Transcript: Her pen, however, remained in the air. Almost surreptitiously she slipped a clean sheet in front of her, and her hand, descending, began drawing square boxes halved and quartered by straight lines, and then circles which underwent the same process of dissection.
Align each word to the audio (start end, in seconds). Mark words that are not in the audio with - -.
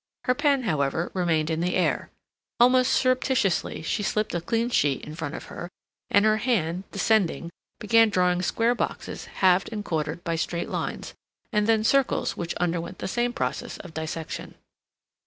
Her 0.23 0.33
pen, 0.33 0.63
however, 0.63 1.11
remained 1.13 1.51
in 1.51 1.59
the 1.59 1.75
air. 1.75 2.09
Almost 2.59 2.91
surreptitiously 2.91 3.83
she 3.83 4.01
slipped 4.01 4.33
a 4.33 4.41
clean 4.41 4.71
sheet 4.71 5.03
in 5.05 5.13
front 5.13 5.35
of 5.35 5.43
her, 5.43 5.69
and 6.09 6.25
her 6.25 6.37
hand, 6.37 6.85
descending, 6.91 7.51
began 7.79 8.09
drawing 8.09 8.41
square 8.41 8.73
boxes 8.73 9.25
halved 9.25 9.69
and 9.71 9.85
quartered 9.85 10.23
by 10.23 10.37
straight 10.37 10.69
lines, 10.69 11.13
and 11.53 11.67
then 11.67 11.83
circles 11.83 12.35
which 12.35 12.55
underwent 12.55 12.97
the 12.97 13.07
same 13.07 13.31
process 13.31 13.77
of 13.77 13.93
dissection. 13.93 14.55